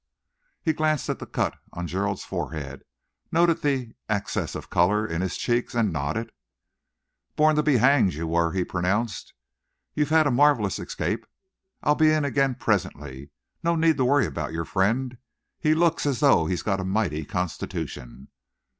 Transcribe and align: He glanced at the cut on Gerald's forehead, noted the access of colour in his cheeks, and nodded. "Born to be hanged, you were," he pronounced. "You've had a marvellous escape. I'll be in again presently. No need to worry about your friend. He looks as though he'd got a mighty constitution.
He 0.63 0.73
glanced 0.73 1.09
at 1.11 1.19
the 1.19 1.27
cut 1.27 1.59
on 1.73 1.85
Gerald's 1.85 2.25
forehead, 2.25 2.85
noted 3.31 3.61
the 3.61 3.93
access 4.09 4.55
of 4.55 4.71
colour 4.71 5.05
in 5.05 5.21
his 5.21 5.37
cheeks, 5.37 5.75
and 5.75 5.93
nodded. 5.93 6.31
"Born 7.35 7.55
to 7.55 7.61
be 7.61 7.77
hanged, 7.77 8.15
you 8.15 8.25
were," 8.25 8.51
he 8.51 8.63
pronounced. 8.65 9.35
"You've 9.93 10.09
had 10.09 10.25
a 10.25 10.31
marvellous 10.31 10.79
escape. 10.79 11.27
I'll 11.83 11.93
be 11.93 12.09
in 12.09 12.25
again 12.25 12.55
presently. 12.55 13.29
No 13.61 13.75
need 13.75 13.97
to 13.97 14.05
worry 14.05 14.25
about 14.25 14.53
your 14.53 14.65
friend. 14.65 15.19
He 15.59 15.75
looks 15.75 16.07
as 16.07 16.19
though 16.21 16.47
he'd 16.47 16.63
got 16.63 16.79
a 16.79 16.83
mighty 16.83 17.23
constitution. 17.23 18.29